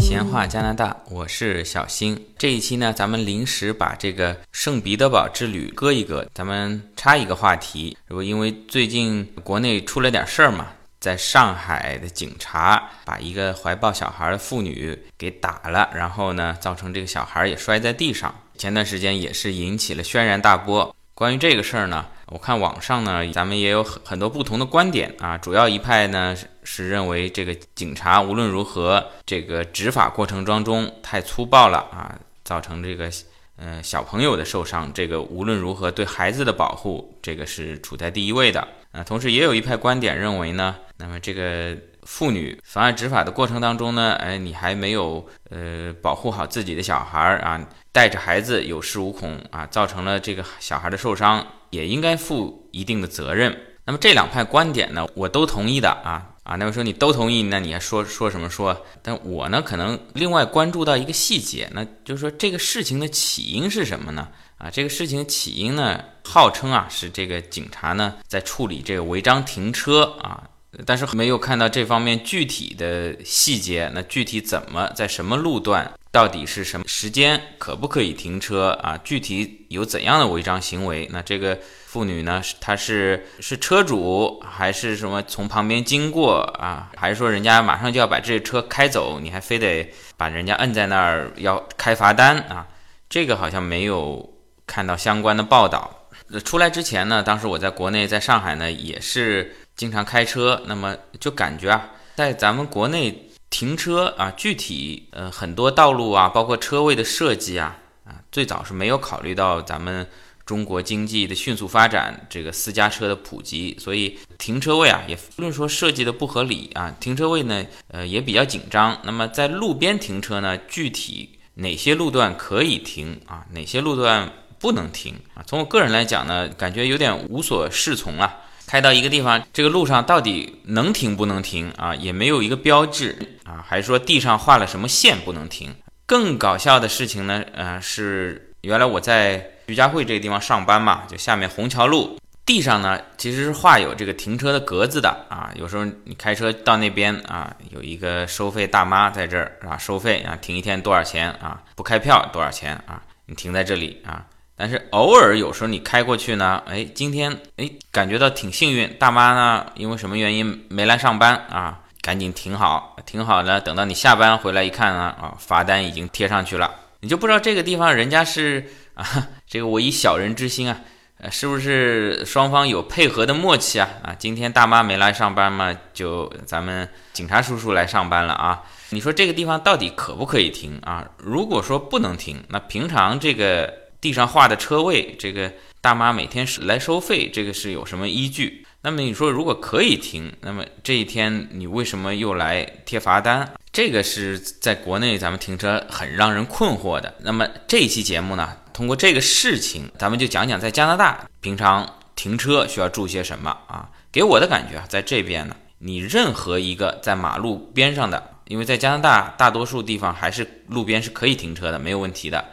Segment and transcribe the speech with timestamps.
[0.00, 2.16] 闲话加拿大，我是小新。
[2.38, 7.96] 这一期呢，咱们临时把这个圣彼得堡之旅搁一搁，咱们插一个话题。
[8.08, 10.68] 这不因为最近国内出了点事儿嘛，
[11.00, 18.32] 在上海的警察把一个怀抱小孩的妇女给打了，然后呢，造成这个小孩也摔在地上。
[18.56, 20.94] 前段时间也是引起了轩然大波。
[21.14, 25.36] 关于这个事儿呢，我看网上呢，咱们也有很很多不同的观点啊。
[25.36, 33.10] 主要一派呢是是认为这个警察无论如何，这个执法过程当中太粗暴了啊，造成这个
[33.56, 39.04] 呃小朋友的受伤，这个无论如何对孩子的保护，这个是处在第一位的啊。
[39.04, 47.60] 同时也有一派观点认为呢，那么这个妇女妨碍执法的过程当中呢，哎，你还没有呃保护好自己的小孩儿啊。
[47.92, 53.54] 带着孩子有恃无恐啊，造成了这个小孩的受伤，也应该负一定的责任。
[53.84, 56.56] 那么这两派观点呢，我都同意的啊啊。
[56.56, 58.86] 那么说你都同意，那你还说说什么说？
[59.02, 64.28] 但我呢，可能另外关注到一个细节，那就是说这个事情的起因是什么呢？
[64.56, 70.48] 啊，这个事情起因呢，号称啊是这个警察呢在处理这个违章停车啊。
[70.86, 78.98] 但是没有看到这方面具体的细节，那具体怎么在什么路段，到底是什么时间可不可以停车啊？
[79.04, 81.06] 具体有怎样的违章行为？
[81.12, 82.42] 那这个妇女呢？
[82.58, 85.22] 她是是车主还是什么？
[85.24, 86.90] 从旁边经过啊？
[86.96, 92.66] 还是说人家马上就要把这车开走，你还非得把人家摁在那儿要开罚单啊？
[93.10, 94.32] 这个好像没有
[94.66, 96.08] 看到相关的报道。
[96.28, 99.54] 那出来之前呢，当时我在国内，在上海呢，也是。
[99.76, 110.06] 经常开车，那么就感觉啊，在咱们国内停车啊，具体呃很多道路啊，包括车位的设计啊，啊最早是没有考虑到咱们
[110.44, 118.98] 中国经济的迅速发展，这个私家车的普及，所以停车位啊也不论说设计的不合理啊，停车位呢呃也比较紧张。
[119.04, 125.42] 那么在路边停车呢，具体哪些路段可以停啊，哪些路段不能停啊？
[125.46, 128.36] 从我个人来讲呢，感觉有点无所适从啊。
[128.72, 131.94] 开到一个地方，这个路上到底能停不能停啊？
[131.94, 135.74] 也没有一个标志啊，还是说地上画了什么线不能停？
[136.06, 145.50] 更搞笑的事情呢，呃，是原来我在徐家汇这个地方上班嘛，就下面虹桥路地上呢，其实是画有这个停车的格子的啊。
[145.54, 151.60] 有时候你开车到那边啊，有一个收费大妈在这儿啊，收费啊，停一天多少钱啊？
[151.76, 153.02] 不开票多少钱啊？
[153.26, 154.24] 你停在这里啊？
[154.62, 161.80] 但是偶尔有时候你开过去呢，哎，今天哎感觉到挺幸运，大妈呢因为什么原因没来上班啊？
[162.00, 168.64] 赶紧停好，停好了，等到你下班回来一看呢，啊，罚单已经贴上去了，你就不知道这个地方人家是
[168.94, 169.04] 啊，
[169.50, 170.78] 这个我以小人之心啊，
[171.18, 173.88] 呃，是不是双方有配合的默契啊？
[174.04, 178.62] 啊，今天大妈没来上班嘛，就咱们警察叔叔来上班了啊？
[178.90, 181.04] 你说这个地方到底可不可以停啊？
[181.16, 183.81] 如果说不能停，那平常这个。
[184.02, 188.66] 地上画的车位，这个大妈每天是来收费，这个是有什么依据？
[188.82, 193.48] 那么你说如果可以停，那么这一天你为什么又来贴罚单？
[193.72, 197.14] 这个是在国内咱们停车很让人困惑的。
[197.20, 203.88] 那么这一期节目呢，通过这个事情，咱们就讲讲在加拿大平常停车需要注意些什么啊？
[204.10, 212.44] 给我的感觉啊，在这边呢，你任何一个在马路边上的，因为在加拿大大多数地方还是路边是可以停车的，没有问题的。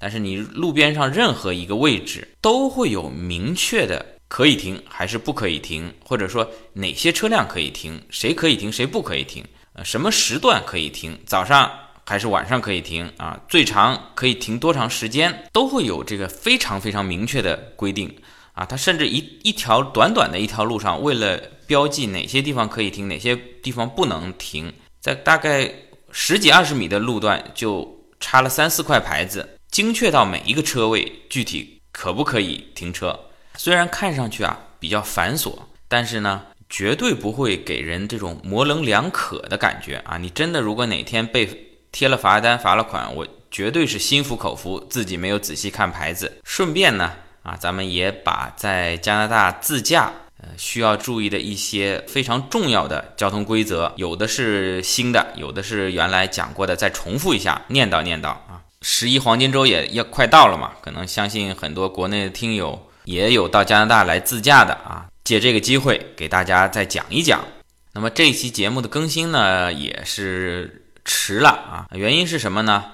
[0.00, 9.44] 但是你路边上任何一个位置都会有明确的可以停还是不可以停，或者说哪些车辆可以停，谁可以停，谁不可以停，
[9.74, 11.70] 呃，什么时段可以停，早上
[12.06, 13.38] 还是晚上可以停啊？
[13.48, 18.12] 最长可以停多长时间，都会有这个非常非常明确的规定
[18.52, 18.64] 啊。
[18.64, 21.36] 它甚至一一条短短的一条路上，为了
[21.66, 25.70] 标记哪些地方可以停，哪些地方不能停，在大概
[26.10, 27.86] 十几二十米的路段就
[28.18, 29.48] 插了三四块牌子。
[29.70, 33.18] 精确到每一个车位，具体可不可以停车？
[33.56, 35.56] 虽然看上去啊比较繁琐，
[35.86, 40.18] 但是呢，绝对不会给人这种模棱两可的感觉啊！
[40.18, 41.48] 你真的如果哪天被
[41.92, 46.40] 贴了罚单、罚了款，我绝对是心服口服，自己没有仔细看牌子。
[46.42, 47.12] 顺便呢，
[47.44, 58.62] 啊，咱们也把在加拿大自驾呃需要注意的一些非常重要的交通规则，有的是新的，有的是原来讲过的，再重复一下，念叨念叨啊。
[58.82, 67.44] 十一黄金周也要快到了嘛，可能相信很多国内的听友也有到加拿大来自驾的啊，借这个机会给大家再讲一讲。
[67.92, 72.84] 那么这一期节目的更新呢，也是迟了啊，原因是什么呢？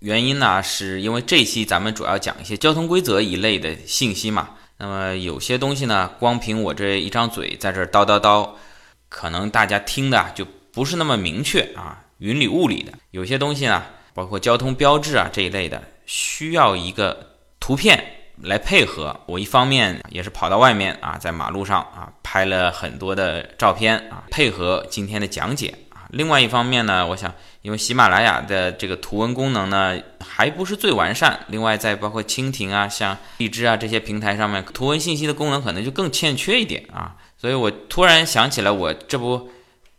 [0.00, 4.50] 原因呢，是因为这期咱们主要讲一些交通规则一类的信息嘛。
[4.78, 8.50] 那么有些东西呢，光凭我这一张嘴在这叨叨叨，
[9.08, 12.92] 可能大家听的就不是那么明确啊，云里雾里的。
[13.10, 13.84] 有些东西呢，
[14.18, 17.16] 包括交通标志啊这一类的，需要一个
[17.60, 18.04] 图片
[18.42, 19.16] 来配合。
[19.26, 26.02] 我一方面也是跑到外面啊，在马路上啊拍了很多的照片啊，配合今天的讲解啊。
[26.10, 27.32] 另外一方面呢，我想
[27.62, 37.14] 因为喜马拉雅的这个图文功能呢还不是最完善，另外在包括蜻蜓啊、像荔枝啊这些平台上面，图文信息的功能可能就更欠缺一点啊。
[37.36, 39.48] 所以我突然想起来，我这不。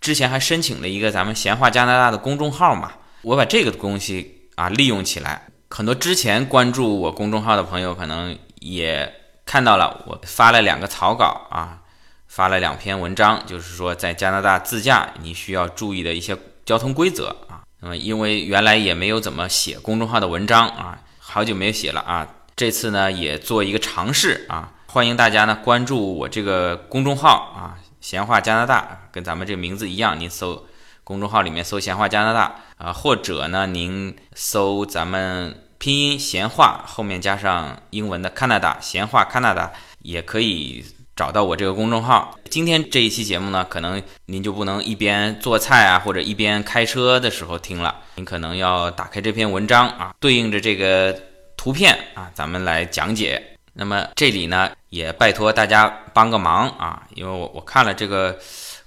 [0.01, 9.13] 之前还申请了一个咱们闲话加拿大的公众号嘛，我把这个东西啊利用起来，很多之前关注我公众号的朋友可能也
[9.45, 11.79] 看到了，我发了两个草稿啊，
[12.27, 17.63] 发了两篇文章，就是说在加拿大自驾你需要注意的一些交通规则啊。
[17.81, 27.77] 那么因为原来也没有怎么写公众号的文章啊，好久没有写了啊，这次呢也做一个尝试啊，欢迎大家呢关注我这个公众号啊。
[28.01, 30.65] 闲话加拿大跟咱们这个名字一样，您搜
[31.09, 39.71] 公众号里面搜“闲话加拿大”啊，或者呢，您搜咱们拼音“闲话”后面加上英文的 “Canada”，闲话 “Canada”
[40.03, 40.85] 也可以
[41.15, 42.37] 找到我这个公众号。
[42.51, 51.19] 今天这一期节目呢，可能您就不能一边做菜啊，或者一边开车的时候听了，您可能要打开这篇文章啊，对应着这个
[51.57, 53.43] 图片啊，咱们来讲解。
[53.73, 58.37] 那么这里呢，也拜托大家帮个忙啊，因为我我看了这个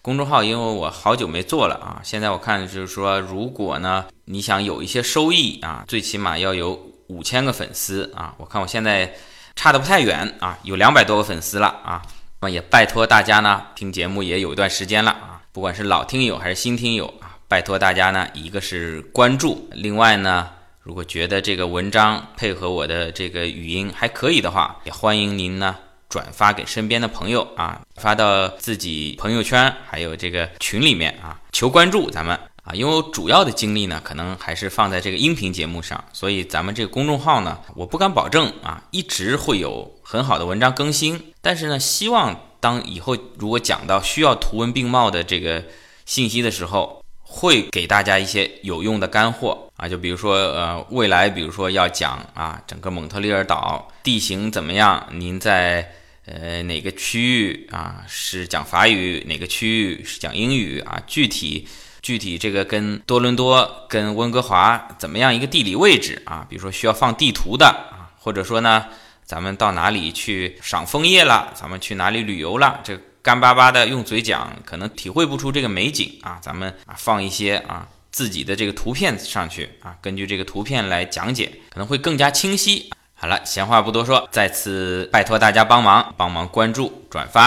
[0.05, 2.01] 公众号，因为我好久没做了啊。
[2.03, 8.35] 现在我看就是说，如果呢你想有一些收益啊，最起码要有五千个粉丝啊。
[8.39, 9.15] 我看我现在
[9.55, 12.03] 差的不太远啊，有两百多个粉丝了啊。
[12.41, 20.51] 那也拜托大家呢，听节目也有一段时间了啊，不管是老听友还是新听友啊，拜托大家呢，一个是关注，另外呢。
[20.85, 25.77] 如果觉得这个文章配合我的这个语音还可以的话，也欢迎您呢
[26.13, 45.65] 转发给身边的朋友啊，发到自己朋友圈，还有这个群里面啊，求关注咱们啊，因为我主要的精力呢，可能还是放在这个音频节目上，所以咱们这个公众号呢，我不敢保证啊，一直会有很好的文章更新，但是呢，希望当以后如果讲到需要图文并茂的这个
[46.05, 47.01] 信息的时候。
[47.35, 55.03] 会给大家一些有用的干货啊，就比如说，呃，未来比如说要讲啊，整个蒙特利尔岛地形怎么样？
[55.11, 55.91] 您在
[56.27, 61.03] 呃哪个区域啊是讲法语，哪个区域是讲英语啊？
[61.07, 61.67] 具体
[62.01, 66.47] 具体这个跟多伦多跟温哥华怎么样一个地理位置啊？
[66.49, 68.87] 比如说需要放地图的啊，或者说呢，
[69.25, 71.53] 咱们到哪里去赏枫叶了？
[71.55, 72.81] 咱们去哪里旅游了？
[72.85, 72.99] 这。
[73.25, 76.41] 干巴巴的用嘴讲，可能体会不出这个美景啊。
[76.43, 82.91] 咱们啊放一些啊自己的这个图片上去啊，根据这个图片来讲解，可能会更加清晰。
[83.23, 87.47] 好了，闲话不多说，再次拜托大家帮忙，帮忙关注转发。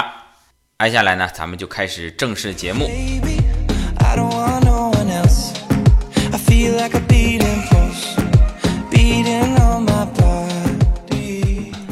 [0.79, 2.89] 接下来呢，咱们就开始正式节目。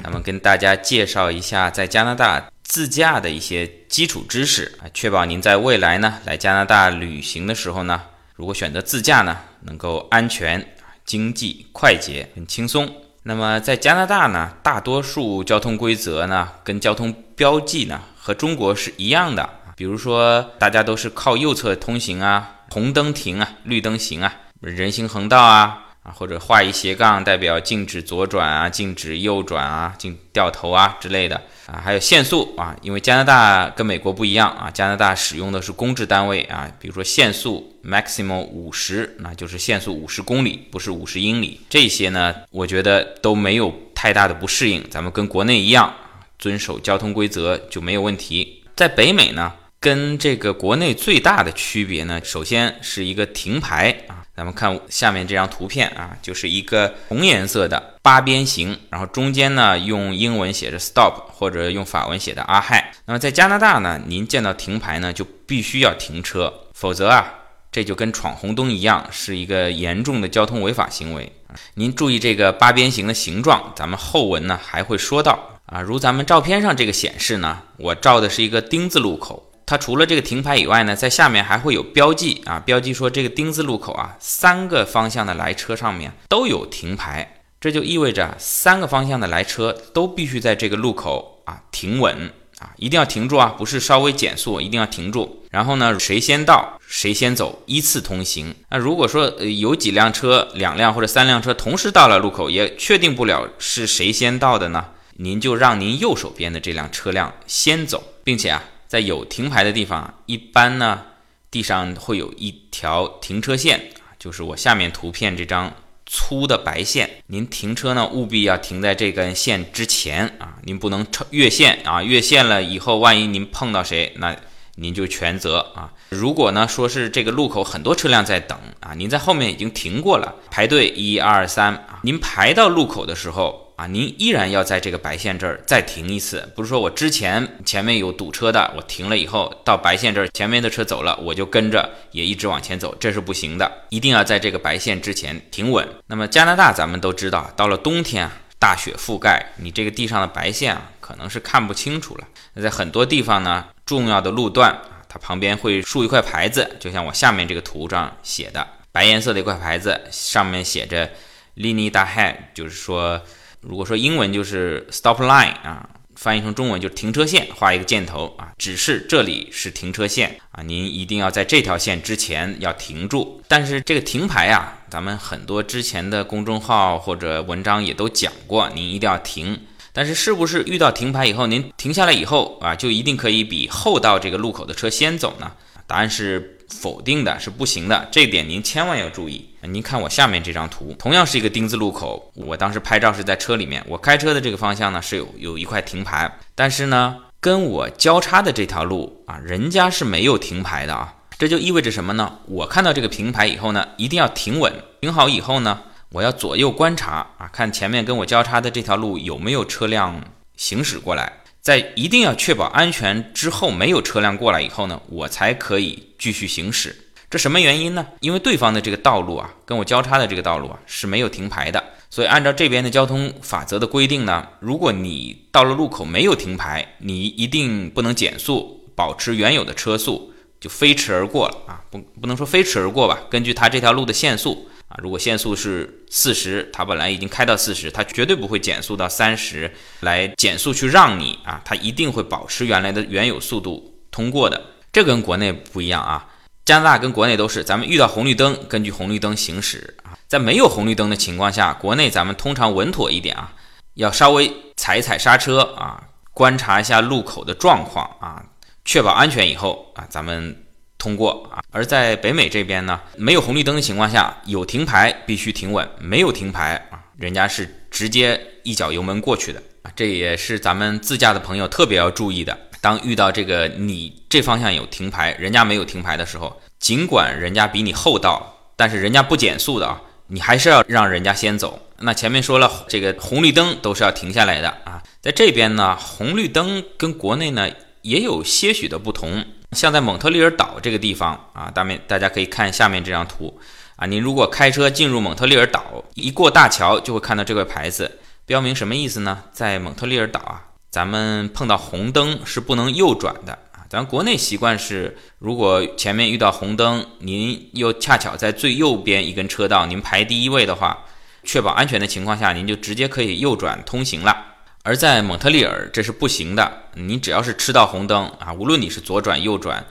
[0.02, 2.50] 咱们跟大家介绍一下在加拿大。
[2.64, 8.02] 自驾的一些基础知识啊，确保您在未来呢来加拿大旅行的时候呢，
[8.36, 10.66] 如果选择自驾呢，能够安全、
[11.04, 12.90] 经济、快捷、很轻松。
[13.24, 19.50] 那么在加拿大呢，大多数交通规则呢，跟交通标记呢，和中国是一样的。
[19.76, 25.80] 比如说，大家都是靠右侧通行啊，红灯停啊，绿灯行啊，人行横道啊。
[26.04, 41.62] 啊，或者画一斜杠，代表禁止左转啊，禁止右转啊，禁掉头啊之类的啊，还有限速啊，因为加拿大跟美国不一样啊，加拿大使用的是公制单位啊，比如说限速 maximum 五十，那就是限速五十公里，不是五十英里。
[41.70, 45.94] 这些呢，我觉得都没有太大的不适应，咱们跟国内一样，
[46.38, 48.64] 遵守交通规则就没有问题。
[48.76, 54.23] 在北美呢，跟这个国内最大的区别呢，首先是一个停牌啊。
[54.36, 62.92] 咱们看下面这张图片啊，就是一个红颜色的八边形，然后中间呢用英文写着 stop，或者用法文写的阿嗨。
[63.06, 67.32] 那么在加拿大呢，您见到停牌呢就必须要停车，否则啊，
[67.72, 71.32] 这就跟闯红灯一样，是一个严重的交通违法行为。
[71.76, 75.38] 您注意这个八边形的形状，咱们后文呢还会说到
[75.68, 75.80] 啊。
[75.80, 79.52] 如咱们照片上这个显示呢，我照的是一个丁字路口。
[79.66, 95.44] 它除了这个停牌以外呢，在下面还会有标记啊，标记说这个丁字路口啊，三个方向的来车上面都有停牌，这就意味着三个方向的来车都必须在这个路口啊停稳啊，一定要停住啊，不是稍微减速，一定要停住。
[95.50, 98.54] 然后呢，谁先到谁先走，依次通行。
[98.70, 108.64] 那如果说有几辆车，两辆或者三辆车同时到了路口，也确定不了是谁先到的呢，您就让您右手边的这辆车辆先走，并且啊。
[108.94, 111.02] 在有停牌的地方，一般呢，
[111.50, 115.74] 地上会有一条停车线，就是我下面图片这张
[116.06, 117.10] 粗的白线。
[117.26, 124.38] 您停车呢，务必要停在这根线之前啊，您不能超越线啊，越线了以后，万一您碰到谁，那
[124.76, 125.92] 您就全责啊。
[126.10, 133.62] 如果呢说是这个路口很多车辆在等啊，您在后面已经停过了，排队一二三啊，您排到路口的时候。
[133.76, 145.90] 啊，您依然要在这个白线这儿再停一次，不是说我之前前面有堵车的，我停了以后到白线这儿，前面的车走了，我就跟着也一直往前走，这是不行的，一定要在这个白线之前停稳。
[146.06, 152.28] 那么加拿大咱们都知道，到了冬天啊，大雪覆盖，你这个地上的白线啊，可能是看不清楚了。
[152.54, 161.10] 那在很多地方呢，重要的路段啊，它旁边会竖一块牌子，就像我下面这个图上写的，白颜色的一块牌子，上面写着
[161.56, 163.22] “Lini d a h e a 就是说。
[163.66, 173.42] 如果说英文就是 stop line 啊，翻译成中文就是停车线，画一个箭头啊，指示这里是停车线啊，您一定要在这条线之前要停住。
[173.48, 179.58] 但是这个停牌啊，咱们很多之前的公众号或者文章也都讲过，您一定要停。
[179.94, 185.54] 但是是不是遇到停牌以后，您停下来以后啊，就一定可以比后到这个路口的车先走呢？
[185.88, 186.50] 答案是。
[186.70, 189.48] 否定的是不行的，这点您千万要注意。
[189.62, 202.40] 您看我下面这张图，同样是一个丁字路口，我当时拍照是在车里面，我开车的这个方向呢是有有一块停牌，但是呢跟我交叉的这条路啊，人家是没有停牌的啊，这就意味着什么呢？
[202.48, 205.80] 我看到这个平牌以后呢，一定要停稳，停好以后呢，
[206.14, 210.24] 我要左右观察啊，看前面跟我交叉的这条路有没有车辆
[210.56, 211.42] 行驶过来。
[211.60, 216.96] 在一定要确保安全之后，没有车辆过来以后呢，我才可以继续行驶。
[217.32, 218.06] 这什么原因呢？
[218.20, 221.84] 因为对方的这个道路啊，跟我交叉的这个道路啊是没有停牌的。
[222.12, 231.82] 所以按照这边的交通法则的规定呢，如果你到了路口没有停牌，你一定不能减速，保持原有的车速，就飞驰而过了啊！
[231.90, 233.18] 不，不能说飞驰而过吧？
[233.32, 234.70] 根据它这条路的限速。
[234.94, 244.62] 啊，如果限速是四十，它本来已经开到四十，它绝对不会减速到三十来减速去让你啊，它一定会保持原来的原有速度通过的。
[244.92, 246.28] 这跟国内不一样啊，
[246.64, 253.52] 加拿大跟国内都是，咱们遇到红绿灯，根据红绿灯行驶啊，在没有红绿灯的情况下，国内咱们通常稳妥一点啊，
[253.96, 258.46] 要稍微踩一踩刹车啊，观察一下路口的状况啊，
[258.86, 260.63] 确保安全以后啊，咱们。
[261.04, 272.58] 通过啊，而在北美这边呢，没有红绿灯的情况下，有停牌必须停稳，没有停牌啊，人家是直接一脚油门过去的啊，这也是咱们自驾的朋友特别要注意的。
[272.80, 281.82] 当遇到这个你这方向有停牌，人家没有停牌的时候，尽管人家比你后到，但是人家不减速的啊，你还是要让人家先走。
[282.00, 287.70] 那前面说了，这个红绿灯都是要停下来的啊，在这边呢，红绿灯跟国内呢
[288.04, 289.44] 也有些许的不同。
[289.74, 293.60] 像在蒙特利尔岛这个地方啊，大面大家可以看下面这张图
[293.96, 294.06] 啊。
[294.06, 299.44] 您如果开车进入蒙特利尔岛，一过大桥就会看到这块牌子，标明什么意思呢？
[299.52, 303.86] 在蒙特利尔岛啊，咱们碰到红灯是不能右转的啊。
[303.90, 311.06] 咱国内习惯是，如果前面遇到红灯，您又恰巧在最右边一根车道，您排第一位的话，
[311.44, 314.53] 确保安全的情况下，您就直接可以右转通行了。
[314.86, 316.70] 而在蒙特利尔，这是不行的。
[316.96, 319.86] 你只要是吃到红灯啊，无论你是左转、右转、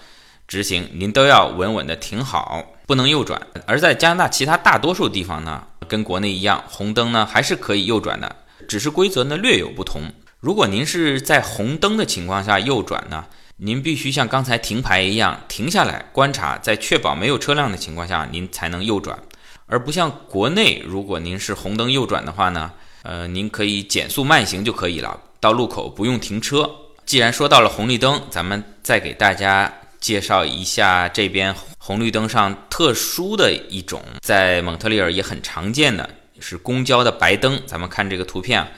[0.46, 3.40] 直行，您都要稳稳的停好，不能右转。
[3.66, 8.37] 而在加拿大其他大多数地方呢，跟国内一样，红灯呢还是可以右转的，
[8.68, 10.02] 只是规则呢略有不同。
[10.40, 13.25] 如果您是在红灯的情况下右转呢，
[13.56, 19.18] 您必须像刚才停牌一样停下来观察，在确保没有车辆的情况下，您才能右转，
[19.64, 22.72] 而不像国内，如果您是红灯右转的话呢。
[23.02, 26.71] 呃，您可以减速慢行就可以了，到路口不用停车。
[27.04, 37.61] 既然说到了红绿灯，咱们再给大家介绍一下这边红绿灯上特殊的一种，在蒙特利尔也很常见的是公交的白灯。
[37.66, 38.68] 咱们看这个图片啊，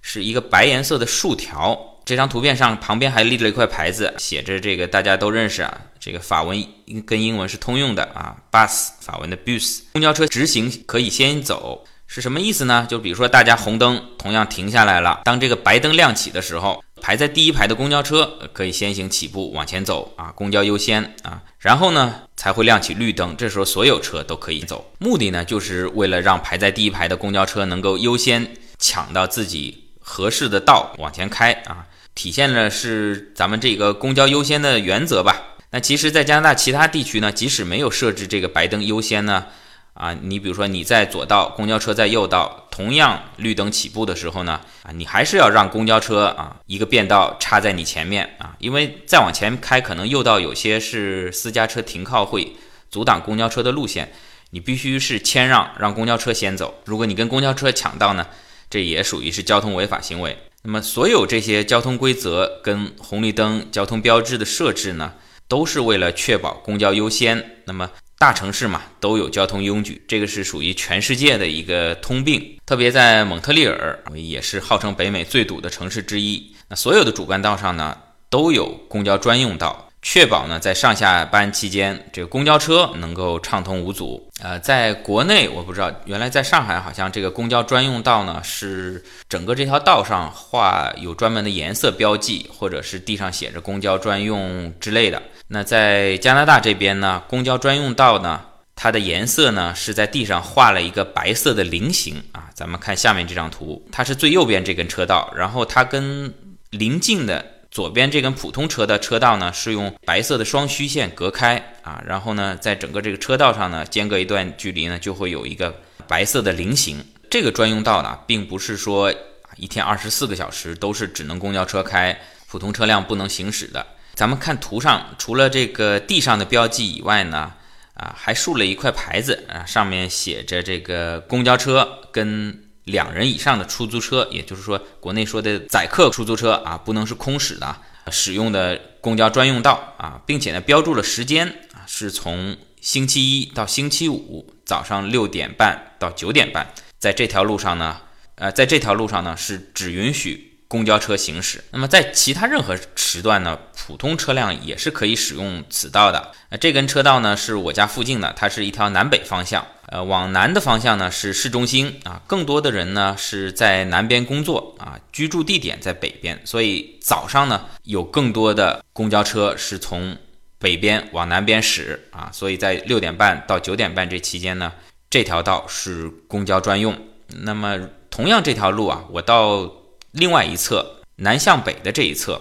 [0.00, 1.78] 是一个白颜色的竖条。
[2.06, 6.62] 这张图片上旁边还立着一块牌子，写着这个大家都认识啊，这个法文
[7.06, 11.82] 跟英文是通用的啊，bus 法文的 bus，公交车直行可以先走。
[12.14, 12.86] 是什么意思呢？
[12.88, 24.92] 就比如说，大家红灯同样停下来了，当这个白灯亮起的时候，排在第一排的公交车可以先行起步往前走啊，公交优先啊，然后呢才会亮起绿灯，这时候所有车都可以走。
[25.00, 35.56] 目的呢，就是为了让排在第一排的公交车能够优先抢到自己合适的道往前开啊，体现了是咱们这个公交优先的原则吧。
[35.72, 39.46] 那其实，在加拿大其他地区呢，即使没有设置这个白灯优先呢。
[39.94, 52.54] 啊，你比如说你在左道，公交车在右道，同样绿灯起步的时候呢，啊，你还是要让公交车啊一个变道插在你前面啊，因为再往前开，可能右道有些是私家车停靠会
[52.90, 54.12] 阻挡公交车的路线，
[54.50, 56.82] 你必须是谦让，让公交车先走。
[56.84, 58.26] 如果你跟公交车抢道呢，
[58.68, 60.36] 这也属于是交通违法行为。
[60.64, 65.12] 那么所有这些交通规则跟红绿灯交通标志的设置呢，
[65.46, 67.60] 都是为了确保公交优先。
[67.66, 67.90] 那么
[68.24, 72.56] 大城市嘛，都有交通拥挤，这个是属于全世界的一个通病。
[72.64, 76.56] 特别在蒙特利尔，也是号称北美最堵的城市之一。
[76.68, 77.94] 那所有的主干道上呢，
[78.30, 79.90] 都有公交专用道。
[80.00, 84.30] 确保呢，在上下班期间，这个公交车能够畅通无阻。
[84.44, 95.22] 呃，在国内，我不知道，原来在上海好像这个公交专用道呢，是整个这条道上画有专门的颜色标记，或者是地上写着“公交专用”之类的。
[95.48, 98.42] 那在加拿大这边呢，公交专用道呢，
[98.76, 102.50] 它的颜色呢是在地上画了一个白色的菱形啊。
[102.52, 106.34] 咱们看下面这张图，它是最右边这根车道，然后它跟
[106.68, 107.42] 邻近的。
[107.74, 115.74] 左边这根普通车的车道呢，是用白色的双虚线隔开啊，然后呢，在整个这个车道上呢，间隔一段距离呢，就会有一个
[116.06, 117.04] 白色的菱形。
[117.28, 119.12] 这个专用道呢，并不是说
[119.56, 122.16] 一天二十四个小时都是只能公交车开，
[122.46, 123.84] 普通车辆不能行驶的。
[124.14, 127.52] 咱们看图上，除了这个地上的标记以外呢，
[127.94, 132.60] 啊，还竖了一块牌子啊，上面写着这个公交车跟。
[132.84, 137.76] 两人以上的出租车，也就是说，国内说的载客出租车啊，不能是空驶的，
[138.10, 146.66] 使用的公交专用道啊，并且呢，标注了时间啊，是从星期一到星期五早上六点半到九点半，
[146.98, 148.00] 在这条路上呢，
[148.36, 150.50] 呃，在这条路上呢，是只允许。
[150.66, 156.32] 公交车行驶，那么在其他任何时段呢，普通车辆也是可以使用此道的。
[156.50, 159.64] 那这根车道呢，是我家附近的，它是一条南北方向。
[159.88, 170.16] 呃，往南的方向呢是市中心啊，更多的人呢是在南边工作啊，居住地点在北边，所以早上呢有更多的公交车是从
[170.58, 174.72] 北边往南边驶啊，所以在六点半到九点半这期间呢，
[175.08, 176.96] 这条道是公交专用。
[177.28, 177.78] 那么
[178.10, 179.70] 同样这条路啊，我到。
[180.16, 182.40] 另外一侧南向北的这一侧，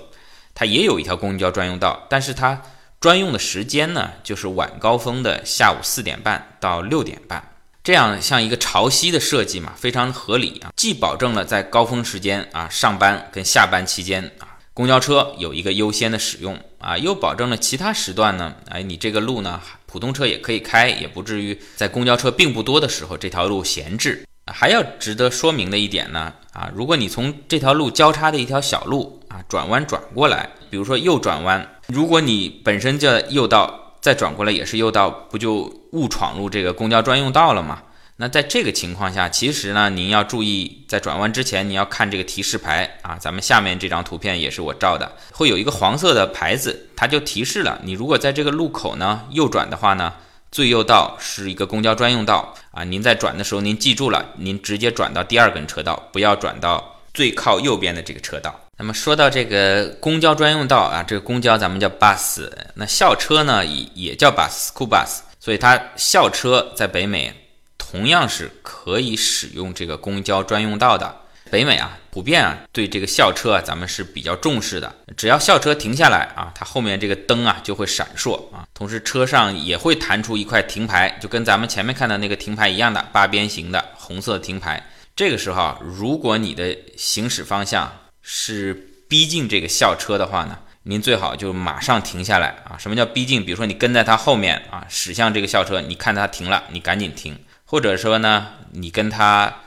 [0.54, 2.62] 它也有一条公交专用道，但是它
[3.04, 7.52] 专用的时间呢，就是晚高峰的下午四点半到六点半，
[7.84, 24.26] 这样像一个潮汐的设计嘛，非常合理啊，既保证了在高峰时间啊上班跟下班期间啊公交车有一个优先的使用啊，又保证了其他时段呢，哎你这个路呢普通车也可以开，也不至于在公交车并不多的时候这条路闲置。
[24.50, 37.84] 还要值得说明的一点呢，啊，如果你从这条路交叉的一条小路啊转弯转过来，比如说右转弯，如果你本身就右道，再转过来也是右道，不就误闯入这个公交专用道了吗？
[38.18, 43.18] 那在这个情况下，其实呢，您要注意，在转弯之前，你要看这个提示牌啊。
[43.20, 50.14] 咱们下面这张图片也是我照的，会有一个黄色的牌子，它就提示了你，如果在这个路口呢右转的话呢。
[50.52, 58.60] 最右道是一个公交专用道啊，您在转的时候，您记住了，您直接转到第二根车道，不要转到最靠右边的这个车道。
[58.78, 67.34] 那么说到这个公交专用道啊，这个公交咱们叫 bus，那校车呢也也叫 bus，school bus，所以它校车在北美
[67.78, 71.18] 同样是可以使用这个公交专用道的。
[71.52, 74.92] 北美啊，普遍啊对这个校车啊，咱们是比较重视的。
[75.16, 84.84] 只要校车停下来啊，它后面这个灯啊就会闪烁啊，同时车上也会弹出一块停牌，就跟咱们前面看的那个停牌一样的八边形的红色停牌。
[85.16, 88.74] 这个时候，如果你的行驶方向是
[89.08, 92.78] 逼近这个校车的话呢，您最好就马上停下来啊。
[92.78, 93.46] 什么叫逼近？
[93.46, 97.38] 比如说你跟在它后面啊，驶向这个校车，你看它停了，你赶紧停。
[97.66, 99.60] 或者说呢，你跟它。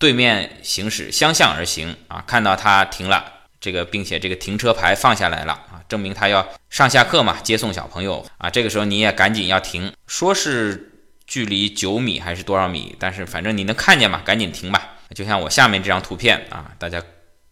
[0.00, 10.97] 对面行驶相向而行啊，看到他停了，这个并且这个停车牌放下来了啊，证明他要上下课嘛，接送小朋友啊，这个时候你也赶紧要停，说是
[11.28, 14.94] 距离九米还是多少米，但是反正你能看见嘛，赶紧停吧。
[15.14, 17.00] 就像我下面这张图片啊，大家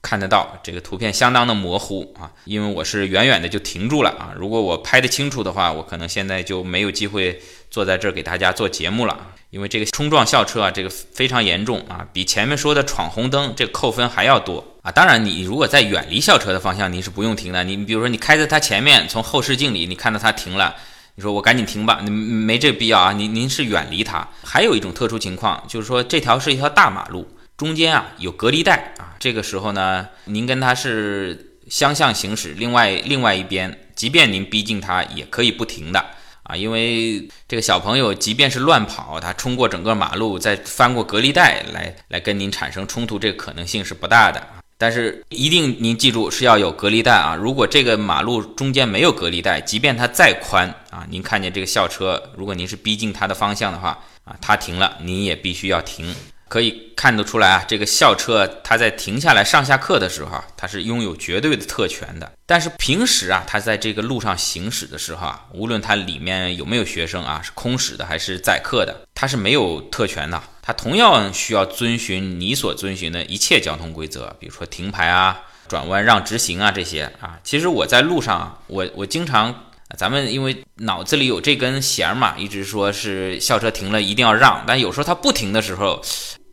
[0.02, 9.28] 看得到这个图片相当的模糊啊，因为我是远远的就停住了啊，如果我拍得清楚的话，我可能现在就没有机会坐在这儿给大家做节目了。
[9.50, 14.90] 因为这个冲撞校车啊，这个非常严重啊，比前面说的闯红灯这个扣分还要多啊。
[14.90, 17.64] 当然，你如果在远离校车的方向，你是不用停的。
[17.64, 20.74] 你比如说，你开在它前面，从后视镜里你看到它停了，
[21.16, 23.12] 你说我赶紧停吧，你没这必要啊。
[23.12, 24.28] 您您是远离它。
[24.44, 27.26] 还有一种特殊情况，就是说这条是一条大马路，
[27.56, 29.16] 中间啊有隔离带啊。
[29.18, 36.04] 这个时候呢，您跟它是相向行驶，另外另外一边，即便您逼近它，也可以不停的。
[36.42, 44.46] 啊，因为这个小朋友即便是乱跑，他冲过整个马路，再翻过隔离带来来跟您产生冲突，这个可能性是不大的。
[44.78, 47.34] 但是一定您记住是要有隔离带啊！
[47.34, 56.14] 如果这个马路中间没有隔离带，即便它再宽啊，您看见这个校车，如果您是逼近它的方向的话啊，它停了，您也必须要停。
[56.48, 62.30] 可以看得出来啊，这个校车它在停下来上下课的时候，它是拥有绝对的特权的。
[62.46, 70.40] 但是平时啊，它在这个路上行驶的时候啊，无论它里面有没有学生啊，是空驶的还是载客的，它是没有特权的。
[70.66, 77.38] 它同样需要遵循你所遵循的一切交通规则，比如说停牌啊、转弯让直行啊这些啊。
[77.44, 79.62] 其实我在路上，我我经常。
[79.96, 86.02] 咱们因为脑子里有这根弦嘛，一直说是校车停了一定要让，但有时候他不停的时候，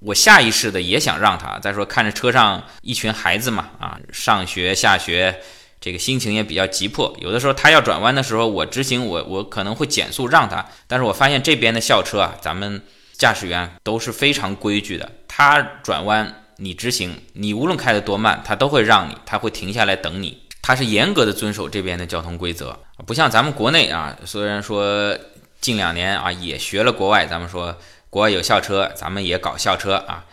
[0.02, 1.58] 我下意识的也想让他。
[1.58, 5.42] 再说看着车上一群孩子嘛，啊，上学下学，
[5.82, 7.12] 这个心情也比较急迫。
[7.20, 10.64] 有的时候他要转弯的时候，我直行，我我可能会减速让他。
[10.86, 12.84] 但是我发现这边的校车啊，咱们
[13.18, 20.44] 驾驶员都是非常规矩的，他转弯你直行，你无论开得多慢，他都会让你，他会停下来等你。
[20.62, 24.18] 他是严格的遵守这边的交通规则，不像咱们国内啊。
[24.26, 25.18] 虽然说
[25.60, 27.78] 近两年啊也学了国外，咱们说
[28.10, 30.24] 国外有校车，咱们也搞校车啊。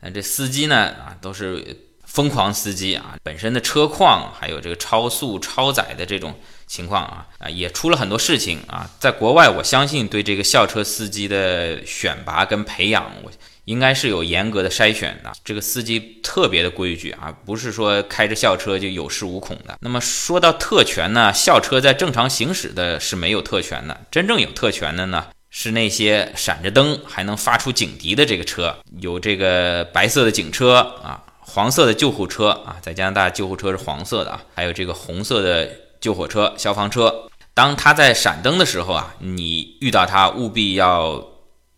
[0.00, 6.34] 那这司机呢啊都是疯狂司机啊，本身的车况还有这个超速超载的这种
[6.66, 8.90] 情况啊啊也出了很多事情啊。
[8.98, 13.30] 在国外，我相信对这个校车司机的选拔跟培养，我。
[13.66, 19.76] 应该是有严格的筛选的，这个司机特别的规矩啊，不是说开着校车就有恃无恐的。
[19.80, 35.68] 那么说到特权呢，校车在正常行驶的是没有特权的，真正有特权的呢是那些闪着灯还能发出警笛的这个车，有这个白色的警车啊，黄色的救护车啊，在加拿大救护车是黄色的啊，还有这个红色的
[36.00, 37.28] 救火车、消防车。
[37.54, 41.26] 当它在闪灯的时候啊，你遇到它务必要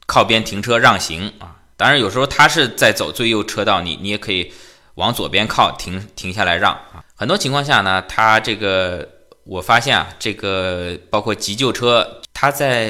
[0.07, 1.57] 靠边停车让行啊。
[1.77, 4.53] 当然，有时候他是在走最右车道，你你也可以
[4.97, 7.05] 往左边靠，停停下来让啊。
[7.15, 9.09] 很多情况下呢，他这个
[9.45, 12.89] 我发现啊，这个包括急救车，它在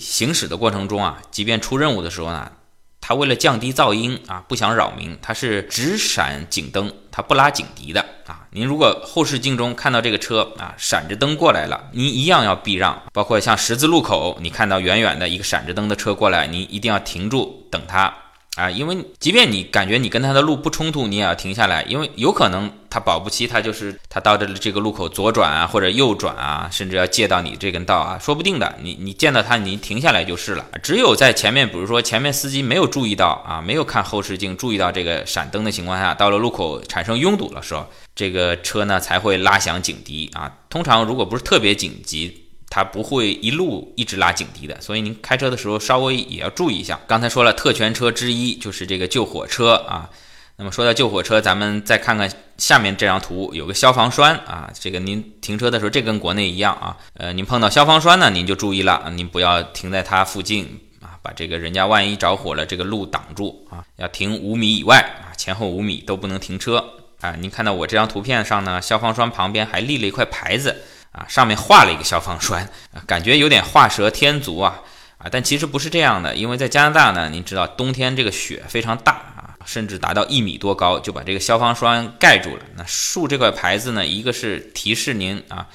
[0.00, 2.50] 行驶的过程中啊，即便出任务的时候呢，
[2.98, 8.46] 它为了降低噪音啊，不想扰民，它是只闪警灯，它不拉警笛的啊。
[8.50, 13.02] 您如果后视镜中看到这个车啊，闪着灯过来了，您一样要避让。
[13.12, 18.12] 包括像十字路口，你看到远远的一个闪着灯的车过来，您一定要停住等它。
[18.56, 28.76] 啊，因为即便你感觉你跟他的路不冲突，你也要停下来，因为有可能他保不齐他就是他到这这个路口左转啊，或者右转啊，甚至要借到你这根道啊，说不定的。
[28.82, 30.66] 你你见到他，你停下来就是了。
[30.82, 37.86] 只有在前面，比如说前面司机没有注意到啊，没有看后视镜，注意到这个闪灯的情况下，到了路口产生拥堵的时候，
[38.16, 40.52] 这个车呢才会拉响警笛啊。
[40.68, 42.39] 通常如果不是特别紧急。
[42.70, 46.98] 它不会一路一直拉警笛的，所以您开车的时候稍微也要注意一下。
[47.08, 50.08] 刚才说了，特权车之一就是这个救火车啊。
[50.56, 54.70] 那么说到救火车，咱们再看看下面这张图，有个消防栓啊。
[54.78, 56.96] 这个您停车的时候，这跟国内一样啊。
[57.14, 63.82] 呃，您碰到消防栓呢，您就注意了，您不要停在它附近啊，把这个人家万一着火了，这个路挡住啊。
[63.96, 67.34] 要停五米以外啊，前后五米都不能停车啊。
[67.40, 70.76] 您看到我这张图片上呢，消防栓旁边还立了一块牌子。
[71.12, 72.68] 啊，上面画了一个消防栓，
[73.06, 74.80] 感觉有点画蛇添足啊
[75.18, 75.26] 啊！
[75.30, 82.62] 但其实不是这样的，因为在加拿大呢，您知道冬天这个雪非常大啊，甚至达到一米多高，就把这个消防栓盖住了。
[82.76, 85.66] 那竖这块牌子呢，一个是提示您啊，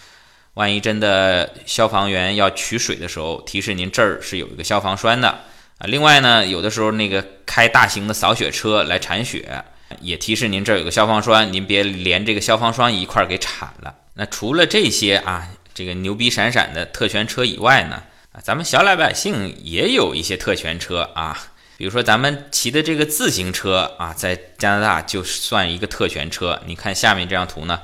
[0.54, 5.86] 万一真的消防员要取水的时候，提示您这儿是有一个消防栓的啊。
[5.86, 9.64] 另外呢，有的时候那个开大型的扫雪车来铲雪，
[10.02, 13.96] 也提示您这儿有个消防栓，您别连这个消防栓一块儿给铲了。
[14.16, 21.38] 那除了这些啊，这个牛逼闪闪的特权车以外呢，啊，咱们小老百姓也有一些特权车啊，
[21.78, 26.62] 比如说咱们骑的这个自行车啊，在加拿大就算一个特权车。
[26.66, 27.82] 你看下面这张图呢，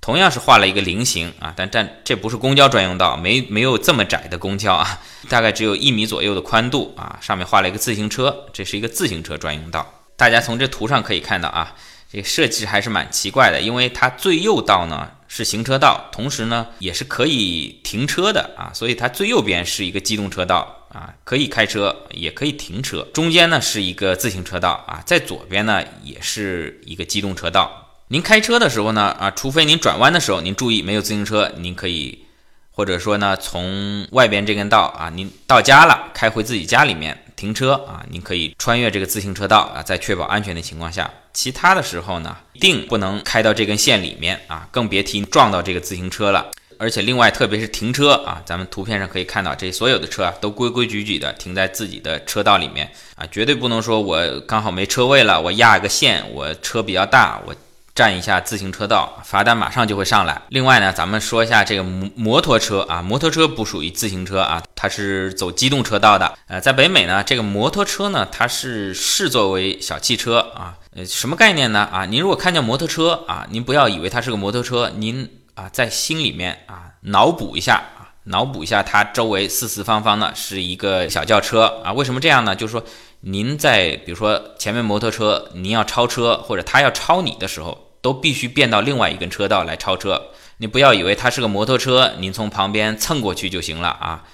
[0.00, 9.97] 同样是画了一个菱形啊，但但这不是公交专用道，没没有这么窄的公交啊，大概只有一米左右的宽度啊，上面画了一个自行车，这是一个自行车专用道。
[10.18, 11.74] 大家从这图上可以看到啊，
[12.12, 15.12] 这设计还是蛮奇怪的，因为它最右道呢。
[15.30, 23.06] 是行车道，同时呢也是可以停车的啊，所以它最右边是一个机动车道啊，可以开车也可以停车。
[23.12, 27.90] 中间呢是一个自行车道啊，在左边呢也是一个机动车道。
[28.08, 32.24] 您开车的时候呢啊，除非您转弯的时候您注意没有自行车，您可以
[32.70, 37.22] 或者说呢从外边这根道啊，您到家了开回自己家里面。
[37.38, 41.08] 停车啊，您可以穿越这个自行车道啊，在确保安全的情况下。
[41.32, 46.50] 其他的时候呢，一定不能开到这根线里面啊，更别提撞到这个自行车了。
[46.80, 57.54] 而且另外特别是停车啊，咱们图片上可以看到，这所有的车啊都规规矩矩的停在自己的车道里面啊，绝对不能说我刚好没车位了，我压个线，我车比较大，我。
[57.98, 60.40] 占一下自行车道，罚单马上就会上来。
[60.50, 66.32] 另外呢，咱们说一下这个摩摩托车啊，摩托车不属于自行车啊，它是走机动车道的。
[66.46, 70.76] 呃，在北美呢，这个摩托车呢，它是视作为小汽车啊。
[70.94, 71.88] 呃，什么概念呢？
[71.90, 81.92] 啊，您如果看见摩托车啊，您不要以为它是个摩托车，您啊在心里面啊脑补一下啊，脑补一下它周围四四方方的是一个小轿车啊。
[81.92, 82.54] 为什么这样呢？
[82.54, 82.84] 就是说
[83.22, 87.86] 您在比如说前面摩托车您要超车或者他要超你的时候。
[88.08, 94.24] 都必须变到另外一根车道来超车，你不要以为它是个摩托车，您从旁边蹭过去就行了啊，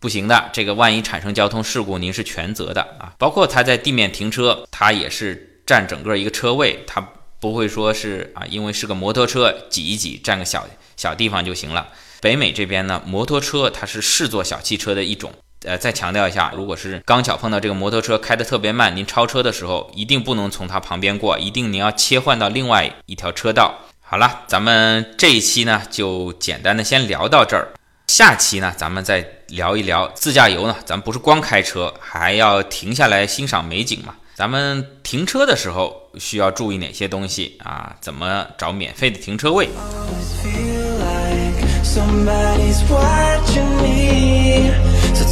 [0.00, 3.12] 不行的，这个万一产生交通事故，您是全责的啊。
[3.18, 7.06] 包括他在地面停车，他也是占整个一个车位，他
[7.38, 11.88] 不会说是啊，因为是个摩托车挤一挤占个小小地方就行了。
[12.22, 15.30] 北美这边呢，摩托车它是视作小汽车的一种。
[15.64, 23.74] 呃，再强调一下，如果是刚巧碰到这个摩托车开得特别慢，您超车的时候一定不能从它旁边过，一定您要切换到另外一条车道。
[24.00, 27.68] 好了，咱们这一期呢就简单的先聊到这儿，
[28.06, 34.14] 下期呢咱们再聊一聊自驾游呢，咱不是光开车，还要停下来欣赏美景嘛？
[34.34, 37.96] 咱们停车的时候需要注意哪些东西啊？
[38.00, 39.68] 怎么找免费的停车位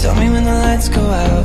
[0.02, 1.44] ？Tell me when the lights go out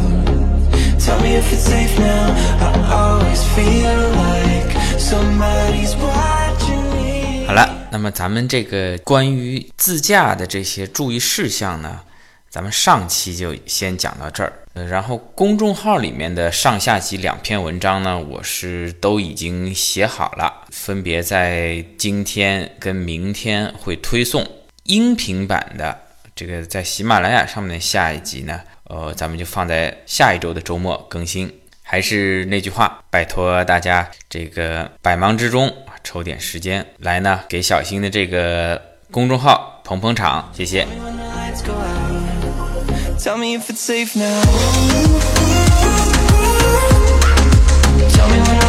[1.00, 12.02] Tell me if it's safe now I always feel like somebody's watching me 好了，那么咱们这个关于自驾的这些注意事项呢，
[12.50, 14.54] 咱们上期就先讲到这儿。
[14.74, 24.48] 呃，然后公众号里面的上下集两篇文章呢，我是都已经写好了，分别在今天跟明天会推送
[24.84, 25.98] 音频版的。
[26.42, 31.48] 这个在喜马拉雅上面的下一集呢呃咱们就放在下一周的周末更新。
[31.84, 35.72] 还是那句话拜托大家这个百忙之中
[36.04, 40.88] 抽点时间来呢给小新的这个公众号捧捧场谢谢。
[43.20, 44.42] Tell me if it's safe now.
[48.16, 48.61] Tell me